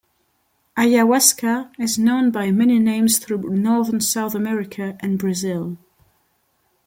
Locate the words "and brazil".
4.99-5.77